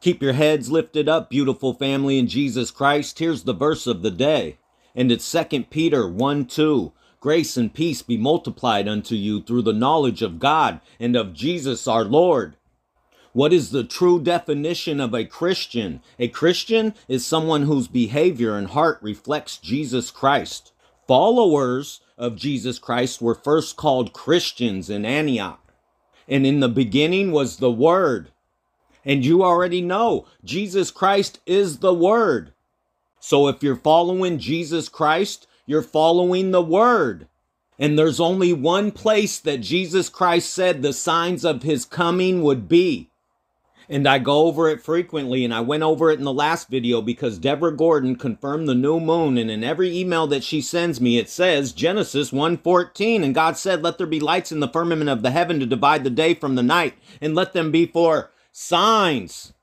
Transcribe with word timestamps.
Keep 0.00 0.22
your 0.22 0.32
heads 0.32 0.70
lifted 0.70 1.10
up, 1.10 1.28
beautiful 1.28 1.74
family 1.74 2.18
in 2.18 2.26
Jesus 2.26 2.70
Christ. 2.70 3.18
Here's 3.18 3.42
the 3.42 3.52
verse 3.52 3.86
of 3.86 4.00
the 4.00 4.10
day. 4.10 4.56
And 4.94 5.12
it's 5.12 5.30
2 5.30 5.64
Peter 5.64 6.08
1 6.08 6.46
2. 6.46 6.92
Grace 7.20 7.58
and 7.58 7.74
peace 7.74 8.00
be 8.00 8.16
multiplied 8.16 8.88
unto 8.88 9.14
you 9.14 9.42
through 9.42 9.60
the 9.60 9.74
knowledge 9.74 10.22
of 10.22 10.38
God 10.38 10.80
and 10.98 11.14
of 11.16 11.34
Jesus 11.34 11.86
our 11.86 12.04
Lord. 12.04 12.56
What 13.34 13.52
is 13.52 13.72
the 13.72 13.84
true 13.84 14.18
definition 14.22 15.00
of 15.00 15.14
a 15.14 15.26
Christian? 15.26 16.00
A 16.18 16.28
Christian 16.28 16.94
is 17.06 17.26
someone 17.26 17.62
whose 17.64 17.86
behavior 17.86 18.56
and 18.56 18.68
heart 18.68 18.98
reflects 19.02 19.58
Jesus 19.58 20.10
Christ. 20.10 20.72
Followers 21.06 22.00
of 22.16 22.36
Jesus 22.36 22.78
Christ 22.78 23.20
were 23.20 23.34
first 23.34 23.76
called 23.76 24.14
Christians 24.14 24.88
in 24.88 25.04
Antioch. 25.04 25.60
And 26.26 26.46
in 26.46 26.60
the 26.60 26.68
beginning 26.70 27.32
was 27.32 27.58
the 27.58 27.70
Word. 27.70 28.30
And 29.04 29.24
you 29.24 29.42
already 29.42 29.80
know 29.80 30.26
Jesus 30.44 30.90
Christ 30.90 31.40
is 31.46 31.78
the 31.78 31.94
Word. 31.94 32.52
So 33.18 33.48
if 33.48 33.62
you're 33.62 33.76
following 33.76 34.38
Jesus 34.38 34.88
Christ, 34.88 35.46
you're 35.66 35.82
following 35.82 36.50
the 36.50 36.62
Word. 36.62 37.28
And 37.78 37.98
there's 37.98 38.20
only 38.20 38.52
one 38.52 38.90
place 38.92 39.38
that 39.38 39.62
Jesus 39.62 40.10
Christ 40.10 40.52
said 40.52 40.82
the 40.82 40.92
signs 40.92 41.44
of 41.44 41.62
his 41.62 41.86
coming 41.86 42.42
would 42.42 42.68
be. 42.68 43.08
And 43.88 44.06
I 44.06 44.18
go 44.18 44.46
over 44.46 44.68
it 44.68 44.82
frequently, 44.82 45.44
and 45.44 45.52
I 45.52 45.62
went 45.62 45.82
over 45.82 46.10
it 46.10 46.18
in 46.18 46.24
the 46.24 46.32
last 46.32 46.68
video 46.68 47.02
because 47.02 47.40
Deborah 47.40 47.76
Gordon 47.76 48.14
confirmed 48.14 48.68
the 48.68 48.74
new 48.74 49.00
moon, 49.00 49.36
and 49.36 49.50
in 49.50 49.64
every 49.64 49.98
email 49.98 50.28
that 50.28 50.44
she 50.44 50.60
sends 50.60 51.00
me, 51.00 51.18
it 51.18 51.28
says 51.28 51.72
Genesis 51.72 52.30
1:14, 52.30 53.24
and 53.24 53.34
God 53.34 53.56
said, 53.56 53.82
"Let 53.82 53.98
there 53.98 54.06
be 54.06 54.20
lights 54.20 54.52
in 54.52 54.60
the 54.60 54.68
firmament 54.68 55.10
of 55.10 55.22
the 55.22 55.32
heaven 55.32 55.58
to 55.58 55.66
divide 55.66 56.04
the 56.04 56.10
day 56.10 56.34
from 56.34 56.54
the 56.54 56.62
night, 56.62 56.94
and 57.20 57.34
let 57.34 57.52
them 57.52 57.72
be 57.72 57.84
for 57.84 58.30
signs, 58.60 59.54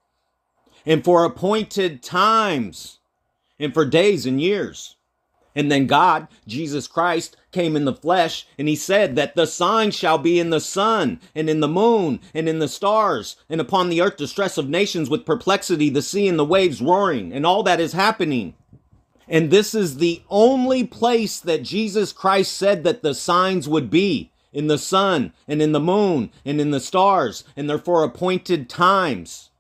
and 0.85 1.03
for 1.03 1.23
appointed 1.23 2.01
times, 2.01 2.99
and 3.59 3.73
for 3.73 3.85
days 3.85 4.26
and 4.26 4.41
years." 4.41 4.95
And 5.55 5.71
then 5.71 5.87
God, 5.87 6.27
Jesus 6.48 6.87
Christ, 6.87 7.35
came 7.51 7.76
in 7.76 7.85
the 7.85 7.93
flesh, 7.93 8.45
and 8.59 8.67
he 8.67 8.76
said 8.76 9.15
that 9.15 9.35
the 9.35 9.48
sign 9.48 9.91
shall 9.91 10.17
be 10.17 10.39
in 10.39 10.51
the 10.51 10.59
sun, 10.59 11.20
and 11.34 11.49
in 11.49 11.59
the 11.59 11.67
moon, 11.67 12.20
and 12.34 12.48
in 12.48 12.59
the 12.59 12.67
stars, 12.67 13.35
and 13.49 13.59
upon 13.59 13.89
the 13.89 14.01
earth 14.01 14.17
distress 14.17 14.57
of 14.57 14.70
nations 14.70 15.09
with 15.09 15.26
perplexity, 15.26 15.89
the 15.89 16.01
sea 16.01 16.27
and 16.27 16.37
the 16.37 16.45
waves 16.45 16.82
roaring, 16.82 17.34
and 17.34 17.45
all 17.45 17.63
that 17.63 17.79
is 17.79 17.93
happening. 17.93 18.54
And 19.27 19.49
this 19.49 19.73
is 19.73 19.98
the 19.98 20.21
only 20.29 20.84
place 20.85 21.39
that 21.39 21.63
Jesus 21.63 22.11
Christ 22.11 22.54
said 22.54 22.84
that 22.84 23.01
the 23.01 23.15
signs 23.15 23.67
would 23.67 23.89
be 23.89 24.32
in 24.58 24.66
the 24.66 24.77
sun, 24.80 25.34
and 25.48 25.62
in 25.62 25.72
the 25.72 25.80
moon, 25.80 26.32
and 26.44 26.60
in 26.60 26.72
the 26.72 26.80
stars, 26.80 27.44
and 27.55 27.70
therefore 27.70 28.04
appointed 28.04 28.68
times. 28.68 29.52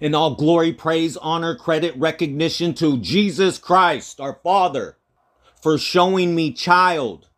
In 0.00 0.12
all 0.12 0.34
glory, 0.34 0.72
praise, 0.72 1.16
honor, 1.18 1.54
credit, 1.54 1.94
recognition 1.96 2.74
to 2.74 2.98
Jesus 2.98 3.58
Christ, 3.58 4.20
our 4.20 4.40
Father, 4.42 4.96
for 5.62 5.78
showing 5.78 6.34
me 6.34 6.52
child. 6.52 7.28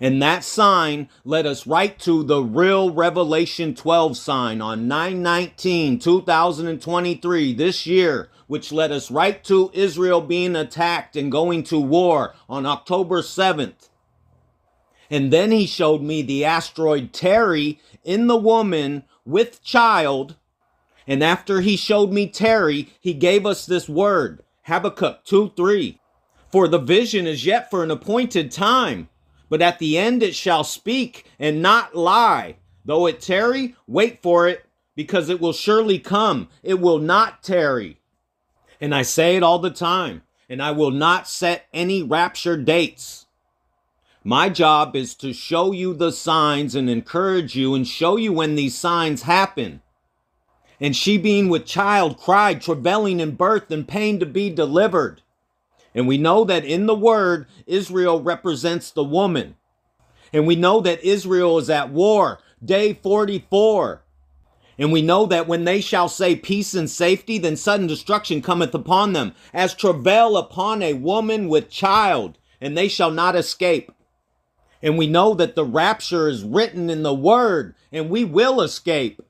And 0.00 0.22
that 0.22 0.44
sign 0.44 1.08
led 1.24 1.44
us 1.44 1.66
right 1.66 1.98
to 1.98 2.22
the 2.22 2.40
real 2.40 2.94
Revelation 2.94 3.74
12 3.74 4.16
sign 4.16 4.60
on 4.60 4.86
919 4.86 5.98
2023 5.98 7.52
this 7.52 7.84
year, 7.84 8.30
which 8.46 8.70
led 8.70 8.92
us 8.92 9.10
right 9.10 9.42
to 9.42 9.72
Israel 9.74 10.20
being 10.20 10.54
attacked 10.54 11.16
and 11.16 11.32
going 11.32 11.64
to 11.64 11.80
war 11.80 12.36
on 12.48 12.64
October 12.64 13.22
7th. 13.22 13.88
And 15.10 15.32
then 15.32 15.50
he 15.50 15.66
showed 15.66 16.02
me 16.02 16.22
the 16.22 16.44
asteroid 16.44 17.12
Terry 17.12 17.80
in 18.04 18.26
the 18.26 18.36
woman 18.36 19.04
with 19.24 19.62
child 19.62 20.36
and 21.06 21.22
after 21.22 21.60
he 21.60 21.76
showed 21.76 22.12
me 22.12 22.26
Terry, 22.26 22.88
he 23.00 23.14
gave 23.14 23.46
us 23.46 23.64
this 23.64 23.88
word 23.88 24.42
Habakkuk 24.62 25.24
2 25.24 25.52
3. 25.56 26.00
For 26.50 26.68
the 26.68 26.78
vision 26.78 27.26
is 27.26 27.46
yet 27.46 27.70
for 27.70 27.84
an 27.84 27.90
appointed 27.90 28.50
time, 28.50 29.08
but 29.48 29.62
at 29.62 29.78
the 29.78 29.96
end 29.98 30.22
it 30.22 30.34
shall 30.34 30.64
speak 30.64 31.26
and 31.38 31.62
not 31.62 31.94
lie. 31.94 32.56
Though 32.84 33.06
it 33.06 33.20
tarry, 33.20 33.76
wait 33.86 34.22
for 34.22 34.48
it, 34.48 34.64
because 34.94 35.28
it 35.28 35.40
will 35.40 35.52
surely 35.52 35.98
come. 35.98 36.48
It 36.62 36.80
will 36.80 36.98
not 36.98 37.42
tarry. 37.42 38.00
And 38.80 38.94
I 38.94 39.02
say 39.02 39.36
it 39.36 39.42
all 39.42 39.58
the 39.58 39.70
time, 39.70 40.22
and 40.48 40.62
I 40.62 40.70
will 40.70 40.92
not 40.92 41.28
set 41.28 41.66
any 41.72 42.02
rapture 42.02 42.56
dates. 42.56 43.25
My 44.28 44.48
job 44.48 44.96
is 44.96 45.14
to 45.18 45.32
show 45.32 45.70
you 45.70 45.94
the 45.94 46.10
signs 46.10 46.74
and 46.74 46.90
encourage 46.90 47.54
you 47.54 47.76
and 47.76 47.86
show 47.86 48.16
you 48.16 48.32
when 48.32 48.56
these 48.56 48.76
signs 48.76 49.22
happen. 49.22 49.82
And 50.80 50.96
she, 50.96 51.16
being 51.16 51.48
with 51.48 51.64
child, 51.64 52.18
cried, 52.18 52.60
travailing 52.60 53.20
in 53.20 53.36
birth 53.36 53.70
and 53.70 53.86
pain 53.86 54.18
to 54.18 54.26
be 54.26 54.50
delivered. 54.50 55.22
And 55.94 56.08
we 56.08 56.18
know 56.18 56.42
that 56.42 56.64
in 56.64 56.86
the 56.86 56.94
word, 56.96 57.46
Israel 57.68 58.20
represents 58.20 58.90
the 58.90 59.04
woman. 59.04 59.54
And 60.32 60.44
we 60.44 60.56
know 60.56 60.80
that 60.80 61.04
Israel 61.04 61.56
is 61.58 61.70
at 61.70 61.92
war, 61.92 62.40
day 62.64 62.94
44. 62.94 64.02
And 64.76 64.90
we 64.90 65.02
know 65.02 65.26
that 65.26 65.46
when 65.46 65.62
they 65.62 65.80
shall 65.80 66.08
say 66.08 66.34
peace 66.34 66.74
and 66.74 66.90
safety, 66.90 67.38
then 67.38 67.56
sudden 67.56 67.86
destruction 67.86 68.42
cometh 68.42 68.74
upon 68.74 69.12
them, 69.12 69.36
as 69.54 69.72
travail 69.72 70.36
upon 70.36 70.82
a 70.82 70.94
woman 70.94 71.48
with 71.48 71.70
child, 71.70 72.38
and 72.60 72.76
they 72.76 72.88
shall 72.88 73.12
not 73.12 73.36
escape. 73.36 73.92
And 74.86 74.96
we 74.96 75.08
know 75.08 75.34
that 75.34 75.56
the 75.56 75.64
rapture 75.64 76.28
is 76.28 76.44
written 76.44 76.88
in 76.90 77.02
the 77.02 77.12
word, 77.12 77.74
and 77.90 78.08
we 78.08 78.22
will 78.22 78.60
escape. 78.60 79.20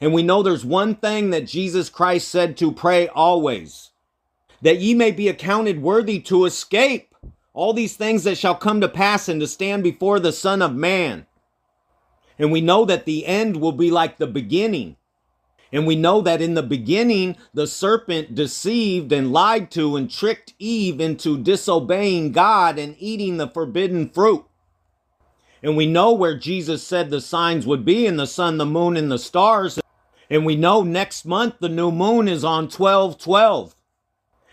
And 0.00 0.14
we 0.14 0.22
know 0.22 0.44
there's 0.44 0.64
one 0.64 0.94
thing 0.94 1.30
that 1.30 1.48
Jesus 1.48 1.90
Christ 1.90 2.28
said 2.28 2.56
to 2.58 2.70
pray 2.70 3.08
always 3.08 3.90
that 4.60 4.78
ye 4.78 4.94
may 4.94 5.10
be 5.10 5.26
accounted 5.26 5.82
worthy 5.82 6.20
to 6.20 6.44
escape 6.44 7.16
all 7.52 7.72
these 7.72 7.96
things 7.96 8.22
that 8.22 8.38
shall 8.38 8.54
come 8.54 8.80
to 8.80 8.88
pass 8.88 9.28
and 9.28 9.40
to 9.40 9.48
stand 9.48 9.82
before 9.82 10.20
the 10.20 10.30
Son 10.30 10.62
of 10.62 10.72
Man. 10.72 11.26
And 12.38 12.52
we 12.52 12.60
know 12.60 12.84
that 12.84 13.04
the 13.04 13.26
end 13.26 13.56
will 13.56 13.72
be 13.72 13.90
like 13.90 14.18
the 14.18 14.28
beginning. 14.28 14.94
And 15.72 15.84
we 15.84 15.96
know 15.96 16.20
that 16.20 16.40
in 16.40 16.54
the 16.54 16.62
beginning, 16.62 17.38
the 17.52 17.66
serpent 17.66 18.36
deceived 18.36 19.10
and 19.10 19.32
lied 19.32 19.72
to 19.72 19.96
and 19.96 20.08
tricked 20.08 20.54
Eve 20.60 21.00
into 21.00 21.42
disobeying 21.42 22.30
God 22.30 22.78
and 22.78 22.94
eating 23.00 23.38
the 23.38 23.48
forbidden 23.48 24.08
fruit. 24.08 24.44
And 25.62 25.76
we 25.76 25.86
know 25.86 26.12
where 26.12 26.36
Jesus 26.36 26.82
said 26.82 27.10
the 27.10 27.20
signs 27.20 27.66
would 27.66 27.84
be 27.84 28.06
in 28.06 28.16
the 28.16 28.26
sun, 28.26 28.58
the 28.58 28.66
moon, 28.66 28.96
and 28.96 29.10
the 29.10 29.18
stars. 29.18 29.78
And 30.28 30.44
we 30.44 30.56
know 30.56 30.82
next 30.82 31.24
month 31.24 31.56
the 31.60 31.68
new 31.68 31.92
moon 31.92 32.26
is 32.26 32.44
on 32.44 32.68
12 32.68 33.18
12. 33.18 33.74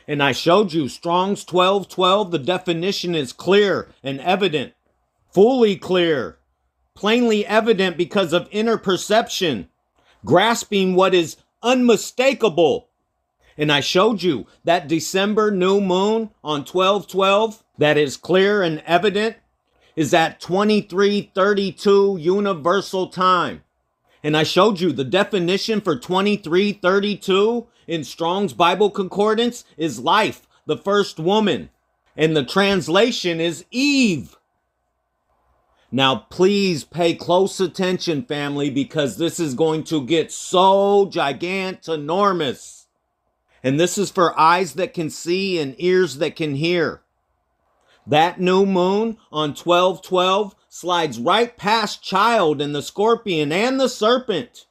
And 0.07 0.21
I 0.21 0.31
showed 0.31 0.73
you 0.73 0.87
Strong's 0.87 1.43
12 1.45 1.89
12. 1.89 2.31
The 2.31 2.39
definition 2.39 3.15
is 3.15 3.33
clear 3.33 3.89
and 4.03 4.19
evident, 4.21 4.73
fully 5.31 5.75
clear, 5.75 6.37
plainly 6.93 7.45
evident 7.45 7.97
because 7.97 8.33
of 8.33 8.47
inner 8.51 8.77
perception, 8.77 9.69
grasping 10.23 10.95
what 10.95 11.15
is 11.15 11.37
unmistakable. 11.63 12.89
And 13.57 13.71
I 13.71 13.79
showed 13.79 14.21
you 14.21 14.45
that 14.63 14.87
December 14.87 15.49
new 15.49 15.81
moon 15.81 16.29
on 16.43 16.65
12 16.65 17.07
12 17.07 17.63
that 17.79 17.97
is 17.97 18.15
clear 18.15 18.61
and 18.61 18.83
evident 18.85 19.37
is 19.95 20.13
at 20.13 20.39
2332 20.39 22.17
universal 22.19 23.07
time. 23.07 23.63
And 24.23 24.35
I 24.35 24.43
showed 24.43 24.79
you 24.79 24.91
the 24.91 25.03
definition 25.03 25.81
for 25.81 25.95
2332 25.95 27.67
in 27.87 28.03
Strong's 28.03 28.53
Bible 28.53 28.89
Concordance 28.89 29.63
is 29.77 29.99
life, 29.99 30.47
the 30.65 30.77
first 30.77 31.19
woman. 31.19 31.69
And 32.15 32.35
the 32.35 32.43
translation 32.43 33.39
is 33.39 33.65
Eve. 33.71 34.35
Now, 35.91 36.27
please 36.29 36.83
pay 36.83 37.15
close 37.15 37.59
attention, 37.59 38.23
family, 38.23 38.69
because 38.69 39.17
this 39.17 39.39
is 39.39 39.55
going 39.55 39.85
to 39.85 40.05
get 40.05 40.31
so 40.31 41.07
gigantinormous. 41.07 42.85
And 43.63 43.79
this 43.79 43.97
is 43.97 44.11
for 44.11 44.39
eyes 44.39 44.73
that 44.73 44.93
can 44.93 45.09
see 45.09 45.59
and 45.59 45.75
ears 45.79 46.17
that 46.19 46.35
can 46.35 46.55
hear. 46.55 47.01
That 48.09 48.41
new 48.41 48.65
moon 48.65 49.17
on 49.31 49.49
1212 49.49 50.55
slides 50.67 51.19
right 51.19 51.55
past 51.55 52.01
child 52.01 52.59
and 52.59 52.73
the 52.73 52.81
scorpion 52.81 53.51
and 53.51 53.79
the 53.79 53.87
serpent. 53.87 54.65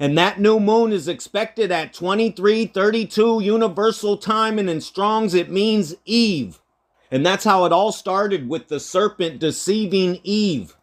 And 0.00 0.16
that 0.16 0.40
new 0.40 0.58
moon 0.58 0.90
is 0.90 1.06
expected 1.06 1.70
at 1.70 1.92
2332 1.92 3.40
universal 3.42 4.16
time 4.16 4.58
and 4.58 4.70
in 4.70 4.80
Strong's 4.80 5.34
it 5.34 5.50
means 5.50 5.94
Eve. 6.06 6.62
And 7.10 7.24
that's 7.24 7.44
how 7.44 7.66
it 7.66 7.72
all 7.72 7.92
started 7.92 8.48
with 8.48 8.68
the 8.68 8.80
serpent 8.80 9.40
deceiving 9.40 10.20
Eve. 10.24 10.74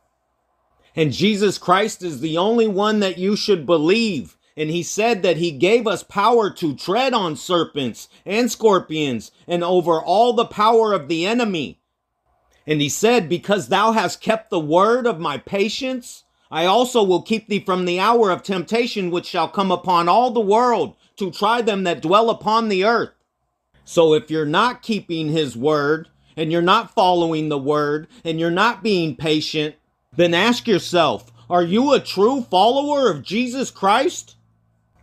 And 0.96 1.12
Jesus 1.12 1.58
Christ 1.58 2.04
is 2.04 2.20
the 2.20 2.38
only 2.38 2.68
one 2.68 3.00
that 3.00 3.18
you 3.18 3.36
should 3.36 3.66
believe. 3.66 4.38
And 4.62 4.70
he 4.70 4.84
said 4.84 5.24
that 5.24 5.38
he 5.38 5.50
gave 5.50 5.88
us 5.88 6.04
power 6.04 6.52
to 6.52 6.76
tread 6.76 7.16
on 7.16 7.36
serpents 7.36 8.08
and 8.28 8.52
scorpions 8.52 9.32
and 9.48 9.64
over 9.64 10.00
all 10.00 10.34
the 10.34 10.46
power 10.46 10.94
of 10.94 11.08
the 11.08 11.26
enemy. 11.26 11.80
And 12.68 12.80
he 12.80 12.88
said, 12.88 13.28
Because 13.28 13.70
thou 13.70 13.92
hast 13.92 14.22
kept 14.22 14.52
the 14.52 14.60
word 14.60 15.08
of 15.08 15.20
my 15.20 15.40
patience, 15.40 16.26
I 16.52 16.66
also 16.68 17.04
will 17.04 17.24
keep 17.24 17.48
thee 17.48 17.64
from 17.66 17.86
the 17.86 18.00
hour 18.00 18.30
of 18.30 18.44
temptation 18.44 19.10
which 19.10 19.26
shall 19.26 19.48
come 19.48 19.72
upon 19.72 20.08
all 20.08 20.30
the 20.30 20.40
world 20.40 20.96
to 21.16 21.32
try 21.32 21.64
them 21.64 21.84
that 21.86 22.04
dwell 22.04 22.30
upon 22.30 22.70
the 22.70 22.86
earth. 22.86 23.14
So 23.84 24.14
if 24.14 24.30
you're 24.30 24.46
not 24.46 24.84
keeping 24.84 25.30
his 25.30 25.58
word, 25.58 26.08
and 26.38 26.52
you're 26.52 26.62
not 26.62 26.94
following 26.94 27.50
the 27.50 27.58
word, 27.58 28.08
and 28.24 28.40
you're 28.40 28.52
not 28.52 28.84
being 28.84 29.16
patient, 29.16 29.74
then 30.16 30.36
ask 30.36 30.68
yourself, 30.68 31.32
are 31.50 31.64
you 31.64 31.94
a 31.94 32.00
true 32.00 32.44
follower 32.44 33.10
of 33.10 33.24
Jesus 33.24 33.72
Christ? 33.72 34.36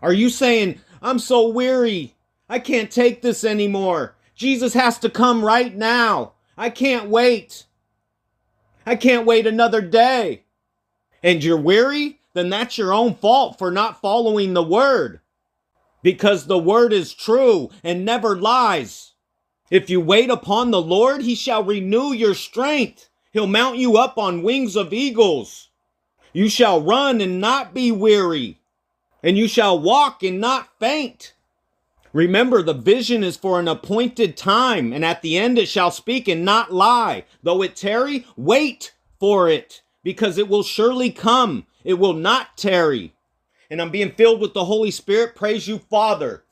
Are 0.03 0.13
you 0.13 0.31
saying, 0.31 0.81
I'm 1.03 1.19
so 1.19 1.49
weary. 1.49 2.15
I 2.49 2.59
can't 2.59 2.91
take 2.91 3.23
this 3.23 3.45
anymore. 3.45 4.15
Jesus 4.35 4.75
has 4.75 4.99
to 5.01 5.11
come 5.11 5.45
right 5.45 5.75
now. 5.75 6.33
I 6.57 6.71
can't 6.71 7.11
wait. 7.11 7.67
I 8.87 8.97
can't 8.97 9.27
wait 9.27 9.47
another 9.47 9.81
day. 9.81 10.45
And 11.23 11.43
you're 11.43 11.61
weary? 11.61 12.21
Then 12.35 12.49
that's 12.49 12.79
your 12.79 12.93
own 12.93 13.15
fault 13.17 13.59
for 13.59 13.71
not 13.71 14.01
following 14.01 14.55
the 14.55 14.63
word. 14.63 15.21
Because 16.03 16.47
the 16.47 16.59
word 16.59 16.93
is 16.93 17.13
true 17.13 17.71
and 17.83 18.05
never 18.05 18.37
lies. 18.37 19.15
If 19.71 19.91
you 19.91 20.01
wait 20.01 20.31
upon 20.31 20.71
the 20.71 20.81
Lord, 20.81 21.23
he 21.23 21.35
shall 21.35 21.65
renew 21.65 22.13
your 22.13 22.35
strength. 22.35 23.09
He'll 23.33 23.47
mount 23.47 23.77
you 23.77 23.99
up 23.99 24.17
on 24.17 24.43
wings 24.43 24.77
of 24.77 24.93
eagles. 24.93 25.69
You 26.33 26.49
shall 26.49 26.81
run 26.81 27.21
and 27.21 27.41
not 27.41 27.75
be 27.75 27.91
weary, 27.93 28.61
and 29.23 29.37
you 29.37 29.49
shall 29.49 29.79
walk 29.79 30.23
and 30.23 30.41
not 30.41 30.69
faint. 30.79 31.35
Remember, 32.13 32.63
the 32.63 32.75
vision 32.75 33.23
is 33.23 33.37
for 33.37 33.61
an 33.61 33.69
appointed 33.69 34.37
time, 34.37 34.93
and 34.93 35.05
at 35.05 35.23
the 35.23 35.37
end 35.37 35.59
it 35.59 35.69
shall 35.69 35.91
speak 35.91 36.27
and 36.27 36.45
not 36.45 36.73
lie. 36.73 37.25
Though 37.43 37.63
it 37.63 37.77
tarry, 37.77 38.27
wait 38.37 38.95
for 39.21 39.49
it, 39.49 39.83
because 40.03 40.39
it 40.39 40.49
will 40.49 40.63
surely 40.63 41.11
come. 41.11 41.67
It 41.85 41.95
will 41.95 42.15
not 42.15 42.57
tarry. 42.57 43.13
And 43.71 43.83
I'm 43.83 43.91
being 43.91 44.13
filled 44.13 44.41
with 44.41 44.55
the 44.55 44.65
Holy 44.65 44.91
Spirit. 44.91 45.37
Praise 45.37 45.69
you, 45.69 45.79
Father. 45.79 46.45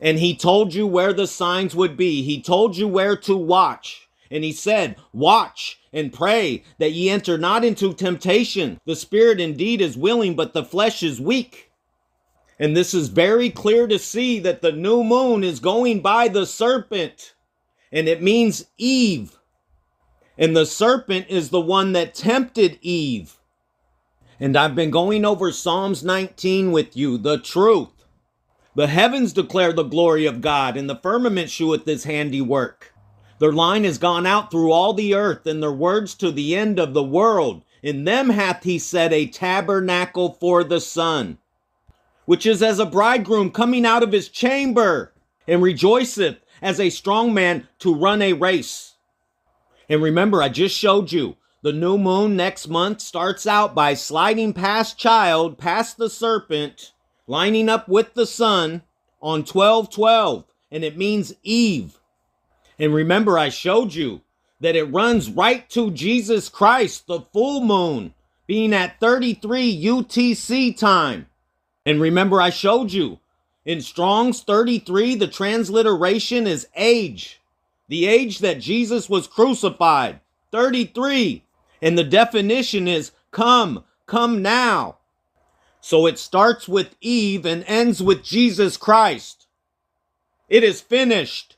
And 0.00 0.18
he 0.18 0.36
told 0.36 0.74
you 0.74 0.86
where 0.86 1.12
the 1.12 1.26
signs 1.26 1.74
would 1.74 1.96
be. 1.96 2.22
He 2.22 2.40
told 2.40 2.76
you 2.76 2.86
where 2.86 3.16
to 3.16 3.36
watch. 3.36 4.08
And 4.30 4.44
he 4.44 4.52
said, 4.52 4.96
Watch 5.12 5.80
and 5.92 6.12
pray 6.12 6.62
that 6.78 6.92
ye 6.92 7.08
enter 7.08 7.38
not 7.38 7.64
into 7.64 7.94
temptation. 7.94 8.78
The 8.84 8.94
spirit 8.94 9.40
indeed 9.40 9.80
is 9.80 9.96
willing, 9.96 10.36
but 10.36 10.52
the 10.52 10.64
flesh 10.64 11.02
is 11.02 11.20
weak. 11.20 11.67
And 12.60 12.76
this 12.76 12.92
is 12.92 13.08
very 13.08 13.50
clear 13.50 13.86
to 13.86 13.98
see 13.98 14.40
that 14.40 14.62
the 14.62 14.72
new 14.72 15.04
moon 15.04 15.44
is 15.44 15.60
going 15.60 16.00
by 16.00 16.26
the 16.26 16.44
serpent, 16.44 17.34
and 17.92 18.08
it 18.08 18.20
means 18.20 18.66
Eve. 18.76 19.38
And 20.36 20.56
the 20.56 20.66
serpent 20.66 21.26
is 21.28 21.50
the 21.50 21.60
one 21.60 21.92
that 21.92 22.14
tempted 22.14 22.78
Eve. 22.82 23.36
And 24.40 24.56
I've 24.56 24.74
been 24.74 24.90
going 24.90 25.24
over 25.24 25.52
Psalms 25.52 26.02
19 26.02 26.72
with 26.72 26.96
you, 26.96 27.16
the 27.16 27.38
truth. 27.38 28.04
The 28.74 28.88
heavens 28.88 29.32
declare 29.32 29.72
the 29.72 29.84
glory 29.84 30.26
of 30.26 30.40
God, 30.40 30.76
and 30.76 30.90
the 30.90 30.96
firmament 30.96 31.50
sheweth 31.50 31.84
his 31.84 32.04
handiwork. 32.04 32.92
Their 33.38 33.52
line 33.52 33.84
has 33.84 33.98
gone 33.98 34.26
out 34.26 34.50
through 34.50 34.72
all 34.72 34.94
the 34.94 35.14
earth, 35.14 35.46
and 35.46 35.62
their 35.62 35.72
words 35.72 36.14
to 36.16 36.32
the 36.32 36.56
end 36.56 36.80
of 36.80 36.92
the 36.92 37.04
world. 37.04 37.62
In 37.82 38.04
them 38.04 38.30
hath 38.30 38.64
he 38.64 38.80
set 38.80 39.12
a 39.12 39.26
tabernacle 39.26 40.36
for 40.40 40.64
the 40.64 40.80
sun 40.80 41.38
which 42.28 42.44
is 42.44 42.62
as 42.62 42.78
a 42.78 42.84
bridegroom 42.84 43.50
coming 43.50 43.86
out 43.86 44.02
of 44.02 44.12
his 44.12 44.28
chamber, 44.28 45.14
and 45.46 45.62
rejoiceth 45.62 46.36
as 46.60 46.78
a 46.78 46.90
strong 46.90 47.32
man 47.32 47.66
to 47.78 47.94
run 47.94 48.20
a 48.20 48.34
race. 48.34 48.96
And 49.88 50.02
remember, 50.02 50.42
I 50.42 50.50
just 50.50 50.76
showed 50.76 51.10
you 51.10 51.38
the 51.62 51.72
new 51.72 51.96
moon 51.96 52.36
next 52.36 52.68
month 52.68 53.00
starts 53.00 53.46
out 53.46 53.74
by 53.74 53.94
sliding 53.94 54.52
past 54.52 54.98
child, 54.98 55.56
past 55.56 55.96
the 55.96 56.10
serpent, 56.10 56.92
lining 57.26 57.70
up 57.70 57.88
with 57.88 58.12
the 58.12 58.26
sun 58.26 58.82
on 59.22 59.38
1212, 59.38 60.44
and 60.70 60.84
it 60.84 60.98
means 60.98 61.32
Eve. 61.42 61.98
And 62.78 62.92
remember, 62.92 63.38
I 63.38 63.48
showed 63.48 63.94
you 63.94 64.20
that 64.60 64.76
it 64.76 64.92
runs 64.92 65.30
right 65.30 65.66
to 65.70 65.90
Jesus 65.92 66.50
Christ, 66.50 67.06
the 67.06 67.22
full 67.32 67.62
moon, 67.64 68.12
being 68.46 68.74
at 68.74 69.00
33 69.00 69.82
UTC 69.82 70.76
time. 70.76 71.24
And 71.88 72.02
remember, 72.02 72.38
I 72.38 72.50
showed 72.50 72.92
you 72.92 73.18
in 73.64 73.80
Strong's 73.80 74.42
33, 74.42 75.14
the 75.14 75.26
transliteration 75.26 76.46
is 76.46 76.68
age, 76.76 77.40
the 77.88 78.06
age 78.06 78.40
that 78.40 78.60
Jesus 78.60 79.08
was 79.08 79.26
crucified. 79.26 80.20
33. 80.52 81.44
And 81.80 81.96
the 81.96 82.04
definition 82.04 82.88
is 82.88 83.12
come, 83.30 83.84
come 84.04 84.42
now. 84.42 84.98
So 85.80 86.04
it 86.04 86.18
starts 86.18 86.68
with 86.68 86.94
Eve 87.00 87.46
and 87.46 87.64
ends 87.66 88.02
with 88.02 88.22
Jesus 88.22 88.76
Christ. 88.76 89.46
It 90.50 90.62
is 90.62 90.82
finished. 90.82 91.56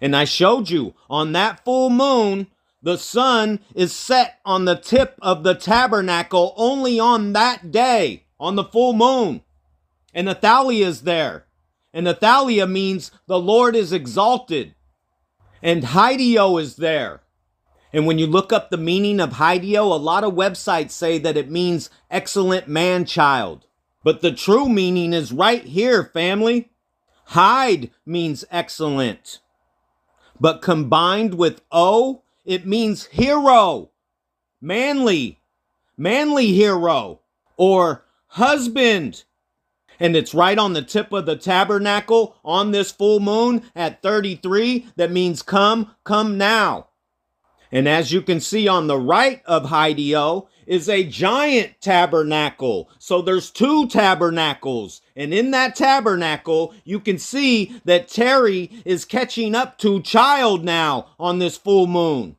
And 0.00 0.14
I 0.14 0.26
showed 0.26 0.70
you 0.70 0.94
on 1.08 1.32
that 1.32 1.64
full 1.64 1.90
moon, 1.90 2.46
the 2.80 2.98
sun 2.98 3.58
is 3.74 3.92
set 3.92 4.38
on 4.44 4.64
the 4.64 4.76
tip 4.76 5.18
of 5.20 5.42
the 5.42 5.56
tabernacle 5.56 6.54
only 6.56 7.00
on 7.00 7.32
that 7.32 7.72
day 7.72 8.26
on 8.40 8.56
the 8.56 8.64
full 8.64 8.94
moon. 8.94 9.42
And 10.12 10.28
Athaliah 10.28 10.86
is 10.86 11.02
there. 11.02 11.44
And 11.92 12.08
Athaliah 12.08 12.66
means 12.66 13.12
the 13.26 13.38
Lord 13.38 13.76
is 13.76 13.92
exalted. 13.92 14.74
And 15.62 15.84
Hideo 15.84 16.60
is 16.60 16.76
there. 16.76 17.20
And 17.92 18.06
when 18.06 18.18
you 18.18 18.26
look 18.26 18.52
up 18.52 18.70
the 18.70 18.76
meaning 18.76 19.20
of 19.20 19.34
Hideo, 19.34 19.82
a 19.82 19.96
lot 19.96 20.24
of 20.24 20.34
websites 20.34 20.92
say 20.92 21.18
that 21.18 21.36
it 21.36 21.50
means 21.50 21.90
excellent 22.10 22.66
man 22.66 23.04
child. 23.04 23.66
But 24.02 24.22
the 24.22 24.32
true 24.32 24.68
meaning 24.68 25.12
is 25.12 25.32
right 25.32 25.64
here, 25.64 26.04
family. 26.04 26.70
Hide 27.26 27.90
means 28.06 28.44
excellent. 28.50 29.40
But 30.40 30.62
combined 30.62 31.34
with 31.34 31.60
O, 31.70 32.22
it 32.46 32.64
means 32.64 33.06
hero, 33.06 33.90
manly, 34.60 35.40
manly 35.96 36.52
hero, 36.52 37.20
or 37.56 38.04
husband. 38.30 39.24
And 39.98 40.16
it's 40.16 40.34
right 40.34 40.58
on 40.58 40.72
the 40.72 40.82
tip 40.82 41.12
of 41.12 41.26
the 41.26 41.36
tabernacle 41.36 42.36
on 42.44 42.70
this 42.70 42.90
full 42.90 43.20
moon 43.20 43.64
at 43.76 44.02
33. 44.02 44.86
That 44.96 45.12
means 45.12 45.42
come, 45.42 45.94
come 46.04 46.38
now. 46.38 46.88
And 47.72 47.88
as 47.88 48.10
you 48.10 48.22
can 48.22 48.40
see 48.40 48.66
on 48.66 48.86
the 48.86 48.98
right 48.98 49.42
of 49.44 49.66
Hideo 49.66 50.48
is 50.66 50.88
a 50.88 51.04
giant 51.04 51.74
tabernacle. 51.80 52.88
So 52.98 53.22
there's 53.22 53.50
two 53.50 53.88
tabernacles. 53.88 55.02
And 55.16 55.34
in 55.34 55.50
that 55.50 55.76
tabernacle, 55.76 56.74
you 56.84 57.00
can 57.00 57.18
see 57.18 57.80
that 57.84 58.08
Terry 58.08 58.70
is 58.84 59.04
catching 59.04 59.54
up 59.54 59.78
to 59.78 60.00
child 60.02 60.64
now 60.64 61.08
on 61.18 61.38
this 61.38 61.56
full 61.56 61.86
moon. 61.86 62.36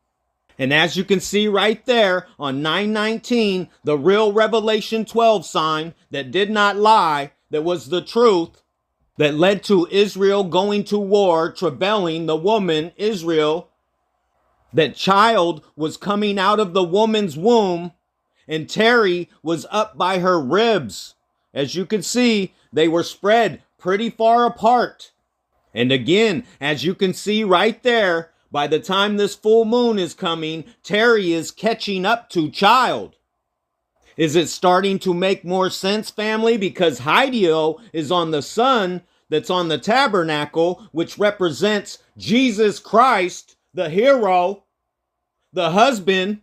And 0.62 0.72
as 0.72 0.96
you 0.96 1.03
can 1.03 1.20
see 1.20 1.48
right 1.48 1.84
there 1.88 2.27
on 2.38 2.62
919, 2.62 3.68
the 3.84 3.98
real 3.98 4.32
Revelation 4.32 5.06
12 5.06 5.44
sign 5.44 5.96
that 6.12 6.30
did 6.30 6.51
not 6.51 6.77
lie, 6.77 7.32
that 7.50 7.63
was 7.63 7.89
the 7.89 8.03
truth, 8.03 8.62
that 9.18 9.34
led 9.34 9.63
to 9.63 9.88
Israel 9.89 10.44
going 10.44 10.84
to 10.84 11.00
war, 11.00 11.51
travailing 11.51 12.27
the 12.27 12.36
woman, 12.36 12.91
Israel, 12.96 13.70
that 14.72 14.96
child 14.96 15.63
was 15.75 15.98
coming 15.98 16.38
out 16.38 16.60
of 16.60 16.74
the 16.74 16.84
woman's 16.84 17.36
womb, 17.36 17.94
and 18.48 18.70
Terry 18.70 19.32
was 19.41 19.65
up 19.72 19.98
by 19.98 20.20
her 20.20 20.39
ribs. 20.39 21.15
As 21.56 21.74
you 21.74 21.88
can 21.88 22.03
see, 22.03 22.53
they 22.72 22.88
were 22.88 23.01
spread 23.01 23.63
pretty 23.80 24.12
far 24.12 24.46
apart. 24.46 25.12
And 25.74 25.91
again, 25.91 26.46
as 26.60 26.84
you 26.84 26.94
can 26.94 27.15
see 27.15 27.44
right 27.44 27.82
there, 27.82 28.30
by 28.51 28.67
the 28.67 28.79
time 28.79 29.17
this 29.17 29.36
full 29.36 29.65
moon 29.65 29.98
is 29.98 30.13
coming, 30.13 30.65
Terry 30.84 31.31
is 31.31 31.51
catching 31.51 32.05
up 32.05 32.29
to 32.31 32.50
child. 32.50 33.15
Is 34.17 34.36
it 34.36 34.50
starting 34.50 35.00
to 35.00 35.13
make 35.13 35.46
more 35.46 35.70
sense, 35.70 36.10
family? 36.10 36.58
Because 36.58 37.00
Hideo 37.00 37.79
is 37.93 38.12
on 38.12 38.31
the 38.31 38.41
sun 38.41 39.01
that's 39.29 39.50
on 39.50 39.70
the 39.70 39.77
tabernacle, 39.77 40.88
which 40.91 41.17
represents 41.17 42.00
Jesus 42.17 42.79
Christ, 42.79 43.55
the 43.74 43.89
hero, 43.89 44.65
the 45.53 45.72
husband, 45.72 46.41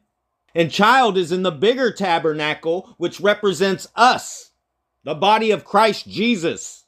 and 0.55 0.73
child 0.73 1.19
is 1.19 1.31
in 1.31 1.43
the 1.43 1.53
bigger 1.53 1.93
tabernacle, 1.93 2.95
which 2.97 3.21
represents 3.21 3.87
us, 3.95 4.51
the 5.05 5.15
body 5.15 5.51
of 5.51 5.65
Christ 5.65 6.09
Jesus. 6.09 6.87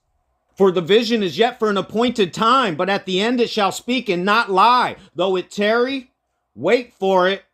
For 0.61 0.71
the 0.71 0.83
vision 0.83 1.23
is 1.23 1.39
yet 1.39 1.59
for 1.59 1.71
an 1.71 1.79
appointed 1.79 2.35
time, 2.35 2.77
but 2.77 2.91
at 2.91 3.07
the 3.07 3.19
end 3.19 3.41
it 3.41 3.49
shall 3.49 3.73
speak 3.73 4.11
and 4.11 4.27
not 4.27 4.51
lie. 4.51 4.97
Though 5.15 5.37
it 5.37 5.51
tarry, 5.51 6.11
wait 6.55 6.93
for 6.93 7.27
it. 7.27 7.47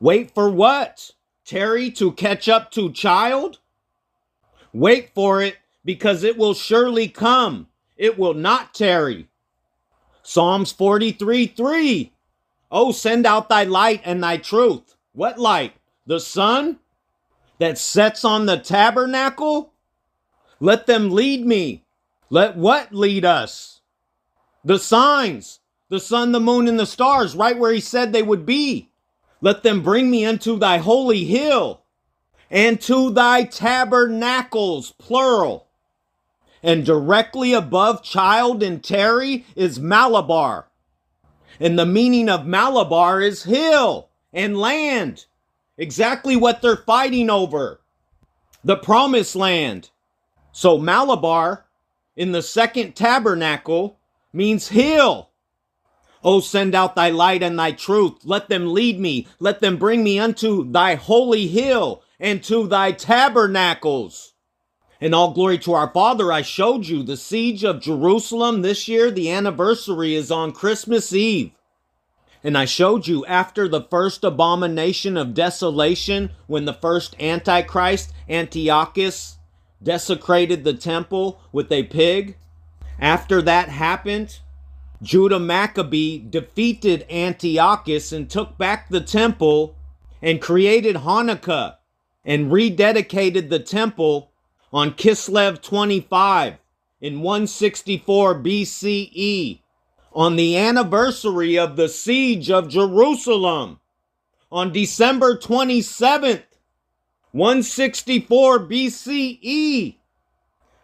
Wait 0.00 0.30
for 0.30 0.48
what? 0.48 1.10
Tarry 1.44 1.90
to 1.90 2.12
catch 2.12 2.48
up 2.48 2.70
to 2.70 2.92
child? 2.92 3.58
Wait 4.72 5.10
for 5.14 5.42
it, 5.42 5.58
because 5.84 6.24
it 6.24 6.38
will 6.38 6.54
surely 6.54 7.08
come. 7.08 7.68
It 7.98 8.18
will 8.18 8.32
not 8.32 8.72
tarry. 8.72 9.28
Psalms 10.22 10.72
43 10.72 11.46
3. 11.46 12.10
Oh, 12.72 12.90
send 12.90 13.26
out 13.26 13.50
thy 13.50 13.64
light 13.64 14.00
and 14.02 14.24
thy 14.24 14.38
truth. 14.38 14.96
What 15.12 15.38
light? 15.38 15.74
The 16.06 16.20
sun 16.20 16.78
that 17.58 17.76
sets 17.76 18.24
on 18.24 18.46
the 18.46 18.56
tabernacle? 18.56 19.74
Let 20.58 20.86
them 20.86 21.10
lead 21.10 21.44
me 21.44 21.84
Let 22.30 22.56
what 22.56 22.94
lead 22.94 23.24
us? 23.24 23.80
The 24.64 24.78
signs, 24.78 25.58
the 25.88 25.98
sun, 25.98 26.30
the 26.32 26.40
moon, 26.40 26.68
and 26.68 26.78
the 26.78 26.86
stars, 26.86 27.34
right 27.34 27.58
where 27.58 27.72
he 27.72 27.80
said 27.80 28.12
they 28.12 28.22
would 28.22 28.46
be. 28.46 28.90
Let 29.40 29.62
them 29.64 29.82
bring 29.82 30.10
me 30.10 30.24
unto 30.24 30.56
thy 30.58 30.78
holy 30.78 31.24
hill 31.24 31.82
and 32.50 32.80
to 32.82 33.10
thy 33.10 33.44
tabernacles, 33.44 34.92
plural. 34.92 35.68
And 36.62 36.84
directly 36.84 37.52
above 37.52 38.02
child 38.02 38.62
and 38.62 38.82
Terry 38.84 39.46
is 39.56 39.80
Malabar. 39.80 40.68
And 41.58 41.78
the 41.78 41.86
meaning 41.86 42.28
of 42.28 42.46
Malabar 42.46 43.20
is 43.20 43.44
hill 43.44 44.10
and 44.32 44.58
land. 44.58 45.26
Exactly 45.78 46.36
what 46.36 46.60
they're 46.60 46.76
fighting 46.76 47.30
over. 47.30 47.80
The 48.62 48.76
promised 48.76 49.34
land. 49.34 49.90
So 50.52 50.76
Malabar 50.76 51.64
in 52.16 52.32
the 52.32 52.42
second 52.42 52.94
tabernacle 52.94 53.98
means 54.32 54.68
hill. 54.68 55.30
Oh, 56.22 56.40
send 56.40 56.74
out 56.74 56.94
thy 56.94 57.10
light 57.10 57.42
and 57.42 57.58
thy 57.58 57.72
truth. 57.72 58.18
Let 58.24 58.48
them 58.48 58.74
lead 58.74 59.00
me. 59.00 59.26
Let 59.38 59.60
them 59.60 59.78
bring 59.78 60.04
me 60.04 60.18
unto 60.18 60.70
thy 60.70 60.96
holy 60.96 61.46
hill 61.46 62.02
and 62.18 62.42
to 62.44 62.66
thy 62.66 62.92
tabernacles. 62.92 64.34
In 65.00 65.14
all 65.14 65.32
glory 65.32 65.56
to 65.60 65.72
our 65.72 65.90
Father, 65.90 66.30
I 66.30 66.42
showed 66.42 66.86
you 66.86 67.02
the 67.02 67.16
siege 67.16 67.64
of 67.64 67.80
Jerusalem 67.80 68.60
this 68.60 68.86
year. 68.86 69.10
The 69.10 69.30
anniversary 69.30 70.14
is 70.14 70.30
on 70.30 70.52
Christmas 70.52 71.14
Eve. 71.14 71.52
And 72.44 72.56
I 72.56 72.66
showed 72.66 73.06
you 73.06 73.24
after 73.24 73.66
the 73.66 73.82
first 73.82 74.24
abomination 74.24 75.16
of 75.16 75.32
desolation, 75.32 76.30
when 76.46 76.66
the 76.66 76.74
first 76.74 77.14
Antichrist, 77.18 78.12
Antiochus, 78.28 79.38
desecrated 79.82 80.64
the 80.64 80.74
temple 80.74 81.40
with 81.52 81.70
a 81.72 81.84
pig. 81.84 82.36
After 82.98 83.40
that 83.42 83.68
happened, 83.68 84.38
Judah 85.02 85.38
Maccabee 85.38 86.18
defeated 86.18 87.06
Antiochus 87.10 88.12
and 88.12 88.28
took 88.28 88.58
back 88.58 88.88
the 88.88 89.00
temple 89.00 89.76
and 90.20 90.42
created 90.42 90.96
Hanukkah 90.96 91.76
and 92.24 92.52
rededicated 92.52 93.48
the 93.48 93.58
temple 93.58 94.30
on 94.72 94.92
Kislev 94.92 95.62
25 95.62 96.58
in 97.00 97.22
164 97.22 98.34
BCE 98.36 99.60
on 100.12 100.36
the 100.36 100.56
anniversary 100.56 101.58
of 101.58 101.76
the 101.76 101.88
siege 101.88 102.50
of 102.50 102.68
Jerusalem 102.68 103.80
on 104.52 104.72
December 104.72 105.36
27th, 105.36 106.42
164 107.32 108.60
BCE. 108.60 109.96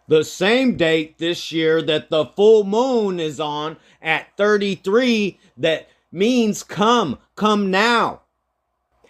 The 0.07 0.23
same 0.23 0.77
date 0.77 1.17
this 1.17 1.51
year 1.51 1.81
that 1.81 2.09
the 2.09 2.25
full 2.25 2.63
moon 2.63 3.19
is 3.19 3.39
on 3.39 3.75
at 4.01 4.27
33, 4.37 5.37
that 5.57 5.89
means 6.11 6.63
come, 6.63 7.19
come 7.35 7.69
now. 7.69 8.21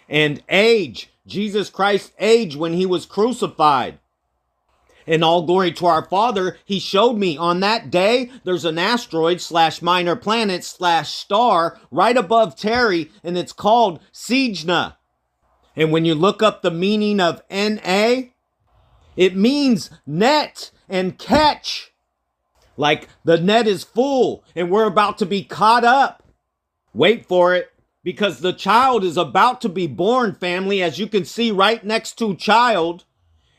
And 0.08 0.42
age, 0.48 1.10
Jesus 1.26 1.70
Christ's 1.70 2.12
age 2.18 2.56
when 2.56 2.72
he 2.72 2.84
was 2.84 3.06
crucified. 3.06 3.98
In 5.06 5.22
all 5.22 5.42
glory 5.42 5.72
to 5.72 5.86
our 5.86 6.04
Father, 6.04 6.58
he 6.66 6.78
showed 6.78 7.14
me 7.14 7.36
on 7.38 7.60
that 7.60 7.90
day 7.90 8.30
there's 8.44 8.66
an 8.66 8.76
asteroid 8.78 9.40
slash 9.40 9.80
minor 9.80 10.16
planet 10.16 10.64
slash 10.64 11.10
star 11.10 11.80
right 11.90 12.16
above 12.16 12.56
Terry, 12.56 13.10
and 13.24 13.38
it's 13.38 13.54
called 13.54 14.00
Cygna. 14.12 14.97
And 15.78 15.92
when 15.92 16.04
you 16.04 16.16
look 16.16 16.42
up 16.42 16.60
the 16.60 16.72
meaning 16.72 17.20
of 17.20 17.40
NA, 17.48 18.22
it 19.16 19.36
means 19.36 19.90
net 20.04 20.72
and 20.88 21.16
catch. 21.16 21.92
Like 22.76 23.08
the 23.22 23.38
net 23.38 23.68
is 23.68 23.84
full 23.84 24.42
and 24.56 24.72
we're 24.72 24.88
about 24.88 25.18
to 25.18 25.26
be 25.26 25.44
caught 25.44 25.84
up. 25.84 26.24
Wait 26.92 27.26
for 27.26 27.54
it 27.54 27.70
because 28.02 28.40
the 28.40 28.52
child 28.52 29.04
is 29.04 29.16
about 29.16 29.60
to 29.60 29.68
be 29.68 29.86
born, 29.86 30.34
family, 30.34 30.82
as 30.82 30.98
you 30.98 31.06
can 31.06 31.24
see 31.24 31.52
right 31.52 31.84
next 31.84 32.18
to 32.18 32.34
child. 32.34 33.04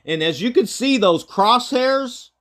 And 0.04 0.22
as 0.22 0.42
you 0.42 0.52
can 0.52 0.68
see, 0.68 0.98
those 0.98 1.26
crosshairs 1.26 2.32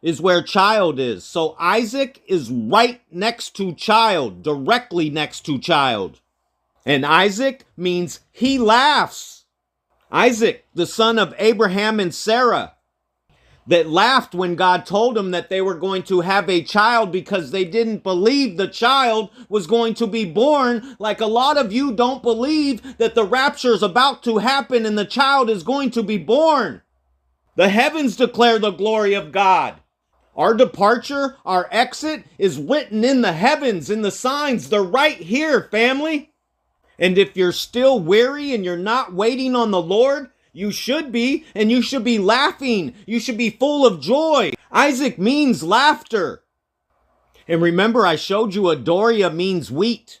is 0.00 0.18
where 0.18 0.42
child 0.42 0.98
is. 0.98 1.24
So 1.24 1.56
Isaac 1.60 2.22
is 2.26 2.50
right 2.50 3.02
next 3.10 3.54
to 3.56 3.74
child, 3.74 4.42
directly 4.42 5.10
next 5.10 5.42
to 5.42 5.58
child. 5.58 6.22
And 6.86 7.04
Isaac 7.04 7.64
means 7.76 8.20
he 8.30 8.58
laughs. 8.58 9.44
Isaac, 10.12 10.64
the 10.72 10.86
son 10.86 11.18
of 11.18 11.34
Abraham 11.36 11.98
and 11.98 12.14
Sarah, 12.14 12.74
that 13.66 13.90
laughed 13.90 14.36
when 14.36 14.54
God 14.54 14.86
told 14.86 15.16
them 15.16 15.32
that 15.32 15.50
they 15.50 15.60
were 15.60 15.74
going 15.74 16.04
to 16.04 16.20
have 16.20 16.48
a 16.48 16.62
child 16.62 17.10
because 17.10 17.50
they 17.50 17.64
didn't 17.64 18.04
believe 18.04 18.56
the 18.56 18.68
child 18.68 19.30
was 19.48 19.66
going 19.66 19.94
to 19.94 20.06
be 20.06 20.24
born. 20.24 20.94
Like 21.00 21.20
a 21.20 21.26
lot 21.26 21.56
of 21.56 21.72
you 21.72 21.92
don't 21.92 22.22
believe 22.22 22.98
that 22.98 23.16
the 23.16 23.24
rapture 23.24 23.72
is 23.72 23.82
about 23.82 24.22
to 24.22 24.38
happen 24.38 24.86
and 24.86 24.96
the 24.96 25.04
child 25.04 25.50
is 25.50 25.64
going 25.64 25.90
to 25.90 26.04
be 26.04 26.18
born. 26.18 26.82
The 27.56 27.68
heavens 27.68 28.14
declare 28.14 28.60
the 28.60 28.70
glory 28.70 29.14
of 29.14 29.32
God. 29.32 29.80
Our 30.36 30.54
departure, 30.54 31.36
our 31.44 31.66
exit 31.72 32.22
is 32.38 32.60
written 32.60 33.02
in 33.02 33.22
the 33.22 33.32
heavens, 33.32 33.90
in 33.90 34.02
the 34.02 34.12
signs. 34.12 34.68
They're 34.68 34.82
right 34.84 35.16
here, 35.16 35.62
family. 35.72 36.30
And 36.98 37.18
if 37.18 37.36
you're 37.36 37.52
still 37.52 38.00
weary 38.00 38.54
and 38.54 38.64
you're 38.64 38.76
not 38.76 39.12
waiting 39.12 39.54
on 39.54 39.70
the 39.70 39.82
Lord, 39.82 40.30
you 40.52 40.70
should 40.70 41.12
be, 41.12 41.44
and 41.54 41.70
you 41.70 41.82
should 41.82 42.04
be 42.04 42.18
laughing. 42.18 42.94
You 43.04 43.20
should 43.20 43.36
be 43.36 43.50
full 43.50 43.86
of 43.86 44.00
joy. 44.00 44.52
Isaac 44.72 45.18
means 45.18 45.62
laughter. 45.62 46.42
And 47.46 47.60
remember, 47.60 48.06
I 48.06 48.16
showed 48.16 48.54
you 48.54 48.62
Adoria 48.62 49.32
means 49.32 49.70
wheat. 49.70 50.20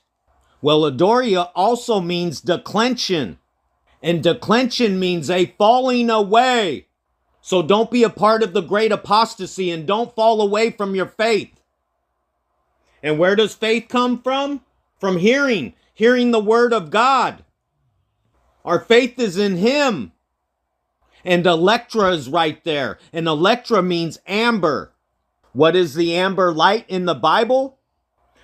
Well, 0.60 0.82
Adoria 0.82 1.50
also 1.54 2.00
means 2.00 2.40
declension. 2.40 3.38
And 4.02 4.22
declension 4.22 5.00
means 5.00 5.30
a 5.30 5.46
falling 5.58 6.10
away. 6.10 6.86
So 7.40 7.62
don't 7.62 7.90
be 7.90 8.02
a 8.02 8.10
part 8.10 8.42
of 8.42 8.52
the 8.52 8.60
great 8.60 8.92
apostasy 8.92 9.70
and 9.70 9.86
don't 9.86 10.14
fall 10.14 10.40
away 10.40 10.70
from 10.70 10.94
your 10.94 11.06
faith. 11.06 11.60
And 13.02 13.18
where 13.18 13.36
does 13.36 13.54
faith 13.54 13.86
come 13.88 14.20
from? 14.20 14.62
From 14.98 15.18
hearing, 15.18 15.74
hearing 15.96 16.30
the 16.30 16.38
word 16.38 16.74
of 16.74 16.90
God. 16.90 17.42
Our 18.66 18.78
faith 18.78 19.18
is 19.18 19.38
in 19.38 19.56
Him. 19.56 20.12
And 21.24 21.44
Electra 21.46 22.10
is 22.10 22.28
right 22.28 22.62
there. 22.64 22.98
And 23.14 23.26
Electra 23.26 23.82
means 23.82 24.18
amber. 24.26 24.92
What 25.52 25.74
is 25.74 25.94
the 25.94 26.14
amber 26.14 26.52
light 26.52 26.84
in 26.86 27.06
the 27.06 27.14
Bible? 27.14 27.78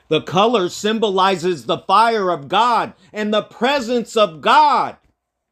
The 0.09 0.23
color 0.23 0.71
symbolizes 0.71 1.66
the 1.66 1.78
fire 1.78 2.30
of 2.30 2.49
God 2.49 2.94
and 3.12 3.35
the 3.35 3.42
presence 3.42 4.16
of 4.16 4.40
God. 4.40 4.97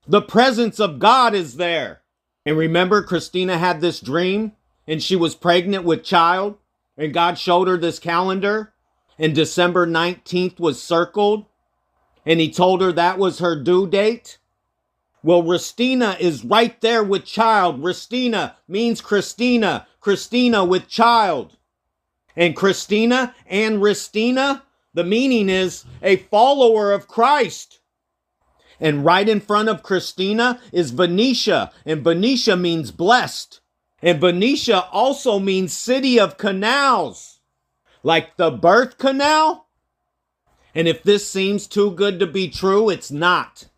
The 0.08 0.22
presence 0.22 0.80
of 0.80 0.98
God 0.98 1.34
is 1.34 1.56
there. 1.56 2.00
And 2.46 2.56
remember, 2.56 3.02
Christina 3.02 3.58
had 3.58 3.82
this 3.82 4.00
dream 4.00 4.52
and 4.86 5.02
she 5.02 5.16
was 5.16 5.34
pregnant 5.34 5.84
with 5.84 6.02
child, 6.02 6.56
and 6.96 7.12
God 7.12 7.38
showed 7.38 7.68
her 7.68 7.76
this 7.76 7.98
calendar, 7.98 8.72
and 9.18 9.34
December 9.34 9.86
19th 9.86 10.58
was 10.58 10.82
circled, 10.82 11.44
and 12.24 12.40
He 12.40 12.50
told 12.50 12.80
her 12.80 12.92
that 12.92 13.18
was 13.18 13.38
her 13.38 13.56
due 13.56 13.86
date. 13.86 14.38
Well, 15.22 15.42
Ristina 15.42 16.18
is 16.18 16.44
right 16.44 16.80
there 16.80 17.04
with 17.04 17.26
child. 17.26 17.82
Ristina 17.82 18.54
means 18.66 19.00
Christina, 19.00 19.86
Christina 20.00 20.64
with 20.64 20.88
child. 20.88 21.56
And 22.34 22.56
Christina 22.56 23.34
and 23.46 23.82
Ristina, 23.82 24.62
the 24.94 25.04
meaning 25.04 25.48
is 25.48 25.84
a 26.02 26.16
follower 26.16 26.92
of 26.92 27.06
Christ. 27.06 27.80
And 28.80 29.04
right 29.04 29.28
in 29.28 29.40
front 29.40 29.68
of 29.68 29.82
Christina 29.82 30.58
is 30.72 30.90
Venetia, 30.90 31.70
and 31.84 32.02
Venetia 32.02 32.56
means 32.56 32.90
blessed. 32.90 33.60
And 34.00 34.20
Venetia 34.20 34.86
also 34.90 35.38
means 35.38 35.74
city 35.74 36.18
of 36.18 36.38
canals, 36.38 37.40
like 38.02 38.38
the 38.38 38.50
birth 38.50 38.96
canal. 38.96 39.68
And 40.74 40.86
if 40.86 41.02
this 41.02 41.28
seems 41.28 41.66
too 41.66 41.90
good 41.92 42.20
to 42.20 42.26
be 42.26 42.48
true, 42.48 42.88
it's 42.88 43.10
not. 43.10 43.68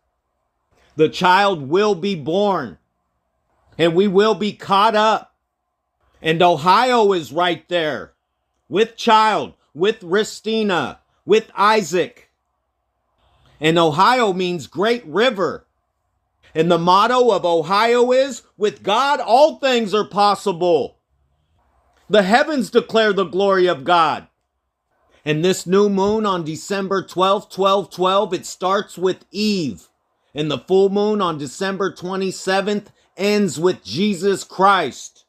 The 0.96 1.08
child 1.08 1.68
will 1.68 1.94
be 1.94 2.14
born, 2.14 2.78
and 3.78 3.94
we 3.94 4.08
will 4.08 4.34
be 4.34 4.52
caught 4.52 4.94
up. 4.94 5.34
And 6.20 6.42
Ohio 6.42 7.12
is 7.12 7.32
right 7.32 7.66
there 7.68 8.12
with 8.68 8.96
child, 8.96 9.54
with 9.75 10.00
Ristina, 10.00 10.99
with 11.25 11.50
Isaac. 11.54 12.30
And 13.61 13.78
Ohio 13.78 14.32
means 14.32 14.66
great 14.66 15.04
river. 15.06 15.66
And 16.54 16.70
the 16.70 16.78
motto 16.78 17.30
of 17.30 17.44
Ohio 17.46 18.12
is 18.12 18.42
with 18.56 18.82
God, 18.82 19.20
all 19.20 19.56
things 19.56 19.94
are 19.94 20.04
possible. 20.04 20.99
The 22.11 22.22
heavens 22.22 22.70
declare 22.70 23.12
the 23.12 23.25
glory 23.25 23.66
of 23.66 23.84
God. 23.84 24.26
And 25.24 25.44
this 25.44 25.66
new 25.66 25.88
moon 25.88 26.26
on 26.26 26.44
December 26.44 27.02
12, 27.02 27.48
12, 27.48 27.90
12, 27.90 28.34
it 28.34 28.46
starts 28.46 28.98
with 28.98 29.24
Eve. 29.30 29.88
And 30.34 30.50
the 30.50 30.58
full 30.58 30.88
moon 30.88 31.20
on 31.20 31.38
December 31.38 31.92
27th 31.92 32.86
ends 33.16 33.60
with 33.60 33.84
Jesus 33.84 34.42
Christ. 34.42 35.24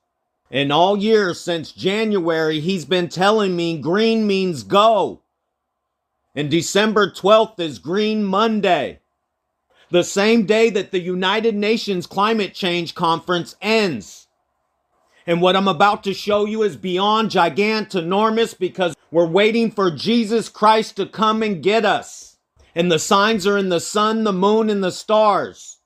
And 0.49 0.71
all 0.71 0.97
year 0.97 1.33
since 1.33 1.71
January, 1.71 2.59
he's 2.59 2.85
been 2.85 3.09
telling 3.09 3.55
me 3.55 3.77
green 3.77 4.25
means 4.25 4.63
go. 4.63 5.21
And 6.35 6.49
December 6.49 7.11
12th 7.11 7.59
is 7.59 7.77
Green 7.77 8.23
Monday. 8.23 8.99
The 9.91 10.03
same 10.03 10.47
day 10.47 10.71
that 10.71 10.91
the 10.91 10.99
United 10.99 11.53
Nations 11.53 12.07
Climate 12.07 12.55
Change 12.55 12.95
Conference 12.95 13.55
ends. 13.61 14.22
And 15.25 15.41
what 15.41 15.55
I'm 15.55 15.67
about 15.67 16.03
to 16.03 16.13
show 16.13 16.45
you 16.45 16.63
is 16.63 16.75
beyond 16.75 17.29
gigantinormous 17.29 18.57
because 18.57 18.95
we're 19.09 19.25
waiting 19.25 19.71
for 19.71 19.89
Jesus 19.89 20.49
Christ 20.49 20.97
to 20.97 21.05
come 21.05 21.41
and 21.41 21.63
get 21.63 21.85
us. 21.85 22.37
And 22.75 22.91
the 22.91 22.99
signs 22.99 23.47
are 23.47 23.57
in 23.57 23.69
the 23.69 23.79
sun, 23.79 24.23
the 24.23 24.33
moon, 24.33 24.69
and 24.69 24.83
the 24.83 24.91
stars. 24.91 25.77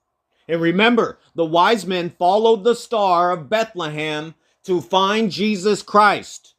And 0.48 0.60
remember, 0.60 1.18
the 1.34 1.44
wise 1.44 1.86
men 1.86 2.10
followed 2.18 2.64
the 2.64 2.74
star 2.74 3.30
of 3.30 3.50
Bethlehem 3.50 4.34
to 4.64 4.80
find 4.80 5.30
Jesus 5.30 5.82
Christ. 5.82 6.54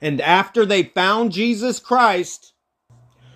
And 0.00 0.20
after 0.20 0.64
they 0.64 0.82
found 0.82 1.32
Jesus 1.32 1.80
Christ, 1.80 2.52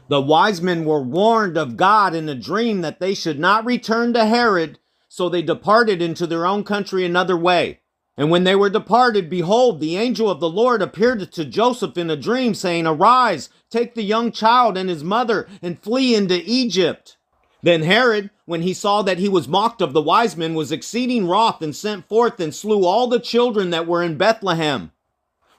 the 0.08 0.20
wise 0.20 0.60
men 0.60 0.84
were 0.84 1.02
warned 1.02 1.56
of 1.56 1.76
God 1.76 2.14
in 2.14 2.28
a 2.28 2.34
dream 2.34 2.82
that 2.82 3.00
they 3.00 3.14
should 3.14 3.38
not 3.38 3.64
return 3.64 4.12
to 4.12 4.26
Herod, 4.26 4.78
so 5.08 5.28
they 5.28 5.42
departed 5.42 6.02
into 6.02 6.26
their 6.26 6.46
own 6.46 6.64
country 6.64 7.04
another 7.04 7.36
way. 7.36 7.80
And 8.16 8.30
when 8.30 8.44
they 8.44 8.54
were 8.54 8.70
departed, 8.70 9.28
behold, 9.28 9.80
the 9.80 9.96
angel 9.96 10.30
of 10.30 10.38
the 10.38 10.48
Lord 10.48 10.80
appeared 10.82 11.32
to 11.32 11.44
Joseph 11.44 11.98
in 11.98 12.10
a 12.10 12.16
dream, 12.16 12.54
saying, 12.54 12.86
Arise, 12.86 13.50
take 13.70 13.94
the 13.94 14.04
young 14.04 14.30
child 14.30 14.76
and 14.76 14.88
his 14.88 15.02
mother, 15.02 15.48
and 15.60 15.78
flee 15.78 16.14
into 16.14 16.40
Egypt. 16.44 17.16
Then 17.62 17.82
Herod, 17.82 18.30
when 18.44 18.62
he 18.62 18.74
saw 18.74 19.02
that 19.02 19.18
he 19.18 19.28
was 19.28 19.48
mocked 19.48 19.80
of 19.80 19.94
the 19.94 20.02
wise 20.02 20.36
men, 20.36 20.54
was 20.54 20.70
exceeding 20.70 21.26
wroth 21.26 21.60
and 21.60 21.74
sent 21.74 22.06
forth 22.08 22.38
and 22.38 22.54
slew 22.54 22.84
all 22.84 23.08
the 23.08 23.18
children 23.18 23.70
that 23.70 23.86
were 23.86 24.02
in 24.02 24.16
Bethlehem. 24.16 24.92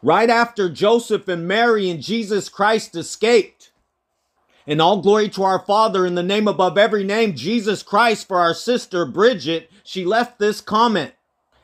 Right 0.01 0.29
after 0.29 0.69
Joseph 0.69 1.27
and 1.27 1.47
Mary 1.47 1.89
and 1.89 2.01
Jesus 2.01 2.47
Christ 2.47 2.95
escaped. 2.95 3.71
And 4.67 4.81
all 4.81 5.01
glory 5.01 5.29
to 5.29 5.43
our 5.43 5.59
Father 5.59 6.05
in 6.05 6.15
the 6.15 6.24
name 6.24 6.47
above 6.47 6.77
every 6.77 7.03
name, 7.03 7.35
Jesus 7.35 7.83
Christ, 7.83 8.27
for 8.27 8.38
our 8.38 8.53
sister 8.53 9.05
Bridget. 9.05 9.71
She 9.83 10.05
left 10.05 10.39
this 10.39 10.62
comment. 10.62 11.13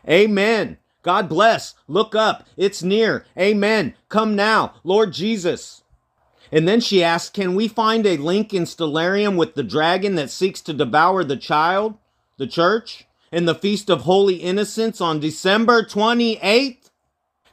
Amen. 0.09 0.77
God 1.03 1.27
bless. 1.27 1.73
Look 1.87 2.15
up. 2.15 2.45
It's 2.57 2.83
near. 2.83 3.25
Amen. 3.37 3.95
Come 4.09 4.35
now. 4.35 4.75
Lord 4.83 5.13
Jesus. 5.13 5.83
And 6.51 6.67
then 6.67 6.81
she 6.81 7.03
asked, 7.03 7.33
Can 7.33 7.55
we 7.55 7.67
find 7.67 8.05
a 8.05 8.17
link 8.17 8.53
in 8.53 8.63
Stellarium 8.63 9.37
with 9.37 9.55
the 9.55 9.63
dragon 9.63 10.15
that 10.15 10.29
seeks 10.29 10.61
to 10.61 10.73
devour 10.73 11.23
the 11.23 11.37
child, 11.37 11.97
the 12.37 12.47
church, 12.47 13.07
and 13.31 13.47
the 13.47 13.55
Feast 13.55 13.89
of 13.89 14.01
Holy 14.01 14.35
Innocents 14.35 14.99
on 14.99 15.19
December 15.19 15.83
28th? 15.83 16.89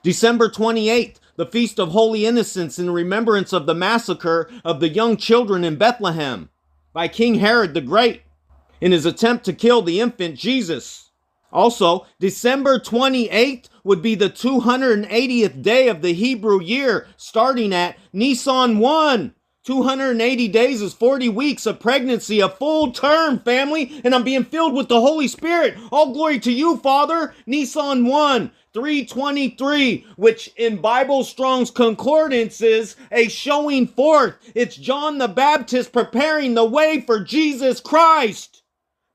December 0.02 0.48
28th, 0.48 1.16
the 1.36 1.46
Feast 1.46 1.78
of 1.78 1.90
Holy 1.90 2.26
Innocents 2.26 2.78
in 2.78 2.90
remembrance 2.90 3.52
of 3.52 3.66
the 3.66 3.74
massacre 3.74 4.50
of 4.64 4.80
the 4.80 4.88
young 4.88 5.16
children 5.16 5.64
in 5.64 5.76
Bethlehem 5.76 6.48
by 6.92 7.06
King 7.08 7.36
Herod 7.36 7.74
the 7.74 7.80
Great 7.80 8.22
in 8.80 8.92
his 8.92 9.06
attempt 9.06 9.44
to 9.44 9.52
kill 9.52 9.82
the 9.82 10.00
infant 10.00 10.36
Jesus. 10.36 11.07
Also, 11.52 12.06
December 12.20 12.78
28th 12.78 13.68
would 13.82 14.02
be 14.02 14.14
the 14.14 14.28
280th 14.28 15.62
day 15.62 15.88
of 15.88 16.02
the 16.02 16.12
Hebrew 16.12 16.60
year, 16.60 17.06
starting 17.16 17.72
at 17.72 17.96
Nisan 18.12 18.78
1. 18.78 19.34
280 19.64 20.48
days 20.48 20.80
is 20.80 20.94
40 20.94 21.28
weeks 21.28 21.66
of 21.66 21.78
pregnancy, 21.78 22.40
a 22.40 22.48
full 22.48 22.90
term, 22.90 23.38
family, 23.40 24.00
and 24.02 24.14
I'm 24.14 24.24
being 24.24 24.44
filled 24.44 24.72
with 24.74 24.88
the 24.88 25.00
Holy 25.00 25.28
Spirit. 25.28 25.76
All 25.92 26.12
glory 26.12 26.38
to 26.40 26.52
you, 26.52 26.78
Father. 26.78 27.34
Nisan 27.44 28.06
1, 28.06 28.50
323, 28.72 30.06
which 30.16 30.50
in 30.56 30.80
Bible 30.80 31.22
Strong's 31.22 31.70
Concordance 31.70 32.62
is 32.62 32.96
a 33.12 33.28
showing 33.28 33.86
forth. 33.86 34.36
It's 34.54 34.76
John 34.76 35.18
the 35.18 35.28
Baptist 35.28 35.92
preparing 35.92 36.54
the 36.54 36.64
way 36.64 37.02
for 37.02 37.22
Jesus 37.22 37.80
Christ 37.80 38.62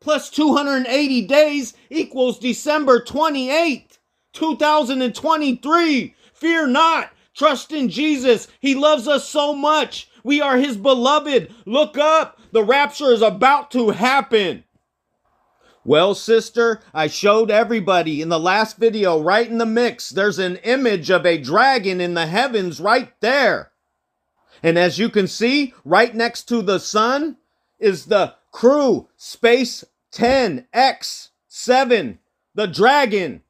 plus 0.03 0.29
280 0.29 1.25
days 1.25 1.73
equals 1.89 2.37
December 2.37 2.99
28th, 2.99 3.97
2023. 4.33 6.15
Fear 6.33 6.67
not. 6.67 7.09
Trust 7.33 7.71
in 7.71 7.89
Jesus. 7.89 8.49
He 8.59 8.75
loves 8.75 9.07
us 9.07 9.27
so 9.27 9.55
much. 9.55 10.09
We 10.23 10.41
are 10.41 10.57
his 10.57 10.77
beloved. 10.77 11.53
Look 11.65 11.97
up. 11.97 12.39
The 12.51 12.63
rapture 12.63 13.11
is 13.11 13.21
about 13.21 13.71
to 13.71 13.91
happen. 13.91 14.65
Well, 15.85 16.15
sister, 16.15 16.81
I 16.93 17.07
showed 17.07 17.49
everybody 17.49 18.21
in 18.21 18.29
the 18.29 18.39
last 18.39 18.77
video 18.77 19.21
right 19.21 19.49
in 19.49 19.57
the 19.57 19.65
mix. 19.65 20.09
There's 20.09 20.39
an 20.39 20.57
image 20.57 21.09
of 21.09 21.25
a 21.25 21.37
dragon 21.37 21.99
in 21.99 22.13
the 22.13 22.27
heavens 22.27 22.79
right 22.79 23.09
there. 23.21 23.71
And 24.61 24.77
as 24.77 24.99
you 24.99 25.09
can 25.09 25.27
see, 25.27 25.73
right 25.83 26.13
next 26.13 26.43
to 26.49 26.61
the 26.61 26.79
sun 26.79 27.37
is 27.79 28.05
the 28.05 28.35
crew 28.51 29.09
space 29.17 29.83
10x7, 30.13 32.17
the 32.53 32.67
dragon, 32.67 33.41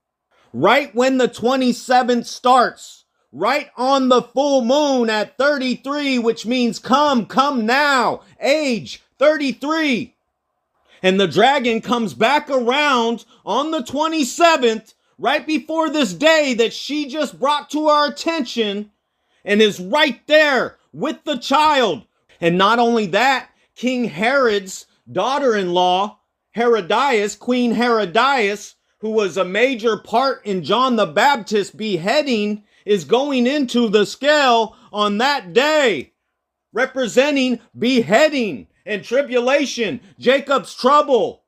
right 0.54 0.96
when 0.96 1.18
the 1.18 1.28
27th 1.28 2.26
starts, 2.26 3.04
right 3.34 3.70
on 3.76 4.08
the 4.08 4.22
full 4.22 4.64
moon 4.64 5.10
at 5.10 5.38
33, 5.38 6.20
which 6.20 6.46
means 6.46 6.80
come, 6.80 7.26
come 7.26 7.66
now, 7.66 8.22
age 8.40 9.04
33. 9.20 10.16
And 11.02 11.20
the 11.20 11.28
dragon 11.28 11.82
comes 11.82 12.14
back 12.14 12.50
around 12.50 13.26
on 13.46 13.72
the 13.72 13.82
27th, 13.82 14.94
right 15.18 15.46
before 15.46 15.90
this 15.90 16.14
day 16.14 16.54
that 16.54 16.72
she 16.72 17.10
just 17.10 17.38
brought 17.38 17.70
to 17.72 17.88
our 17.88 18.08
attention, 18.08 18.90
and 19.44 19.62
is 19.62 19.82
right 19.82 20.26
there 20.28 20.78
with 20.94 21.26
the 21.26 21.38
child. 21.38 22.06
And 22.40 22.58
not 22.58 22.80
only 22.80 23.08
that, 23.08 23.50
King 23.76 24.06
Herod's 24.06 24.86
daughter 25.12 25.58
in 25.58 25.74
law 25.74 26.20
Herodias, 26.56 27.36
Queen 27.36 27.74
Herodias, 27.76 28.76
who 29.00 29.12
was 29.12 29.38
a 29.38 29.46
major 29.46 29.98
part 29.98 30.46
in 30.46 30.64
John 30.64 30.96
the 30.96 31.06
Baptist 31.06 31.76
beheading, 31.76 32.64
is 32.86 33.06
going 33.06 33.48
into 33.48 33.90
the 33.90 34.06
scale 34.06 34.76
on 34.92 35.18
that 35.18 35.54
day, 35.54 36.14
representing 36.72 37.60
beheading 37.78 38.68
and 38.86 39.04
tribulation, 39.04 40.02
Jacob's 40.20 40.76
trouble. 40.76 41.44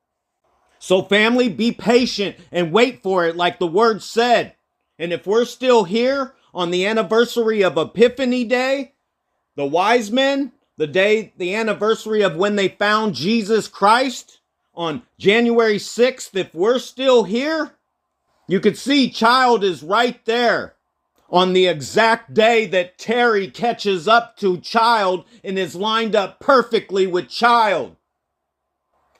So, 0.78 1.02
family, 1.02 1.48
be 1.48 1.72
patient 1.72 2.36
and 2.52 2.72
wait 2.72 3.02
for 3.02 3.26
it, 3.26 3.36
like 3.36 3.58
the 3.58 3.66
word 3.66 4.02
said. 4.02 4.54
And 4.98 5.12
if 5.12 5.26
we're 5.26 5.44
still 5.44 5.84
here 5.84 6.34
on 6.54 6.70
the 6.70 6.86
anniversary 6.86 7.62
of 7.62 7.76
Epiphany 7.76 8.44
Day, 8.44 8.94
the 9.56 9.66
wise 9.66 10.10
men, 10.10 10.52
the 10.76 10.86
day, 10.86 11.32
the 11.36 11.54
anniversary 11.54 12.22
of 12.22 12.36
when 12.36 12.56
they 12.56 12.68
found 12.68 13.14
Jesus 13.14 13.68
Christ, 13.68 14.35
on 14.76 15.02
January 15.18 15.78
6th, 15.78 16.34
if 16.34 16.54
we're 16.54 16.78
still 16.78 17.24
here, 17.24 17.72
you 18.46 18.60
can 18.60 18.74
see 18.74 19.10
child 19.10 19.64
is 19.64 19.82
right 19.82 20.24
there 20.24 20.74
on 21.28 21.52
the 21.52 21.66
exact 21.66 22.34
day 22.34 22.66
that 22.66 22.98
Terry 22.98 23.48
catches 23.50 24.06
up 24.06 24.36
to 24.36 24.58
child 24.58 25.24
and 25.42 25.58
is 25.58 25.74
lined 25.74 26.14
up 26.14 26.38
perfectly 26.38 27.06
with 27.06 27.28
child. 27.28 27.96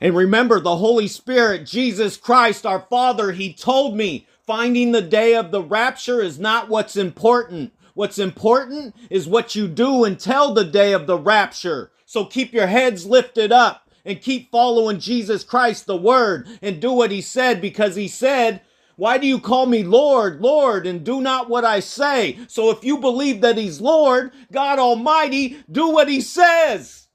And 0.00 0.14
remember, 0.14 0.60
the 0.60 0.76
Holy 0.76 1.08
Spirit, 1.08 1.66
Jesus 1.66 2.16
Christ, 2.16 2.66
our 2.66 2.80
Father, 2.80 3.32
He 3.32 3.52
told 3.52 3.96
me 3.96 4.26
finding 4.46 4.92
the 4.92 5.02
day 5.02 5.34
of 5.34 5.50
the 5.50 5.62
rapture 5.62 6.20
is 6.20 6.38
not 6.38 6.68
what's 6.68 6.96
important. 6.96 7.72
What's 7.94 8.18
important 8.18 8.94
is 9.08 9.26
what 9.26 9.54
you 9.54 9.66
do 9.66 10.04
until 10.04 10.52
the 10.52 10.64
day 10.64 10.92
of 10.92 11.06
the 11.06 11.18
rapture. 11.18 11.90
So 12.04 12.26
keep 12.26 12.52
your 12.52 12.66
heads 12.66 13.06
lifted 13.06 13.50
up 13.50 13.85
and 14.06 14.22
keep 14.22 14.52
following 14.52 15.00
Jesus 15.00 15.44
Christ, 15.44 15.86
the 15.86 15.98
Word, 15.98 16.48
and 16.62 16.80
do 16.80 16.92
what 16.92 17.12
He 17.12 17.22
said 17.22 17.60
because 17.60 17.96
He 17.96 18.08
said, 18.08 18.62
Why 18.96 19.18
do 19.18 19.26
you 19.28 19.40
call 19.40 19.66
me 19.66 19.84
Lord, 19.84 20.40
Lord, 20.42 20.86
and 20.86 21.04
do 21.04 21.20
not 21.20 21.50
what 21.50 21.66
I 21.66 21.80
say? 21.80 22.38
So 22.48 22.70
if 22.70 22.84
you 22.84 22.98
believe 22.98 23.42
that 23.42 23.58
He's 23.58 23.82
Lord, 23.82 24.32
God 24.52 24.78
Almighty, 24.80 25.64
do 25.72 25.90
what 25.90 26.08
He 26.08 26.22
says. 26.22 27.05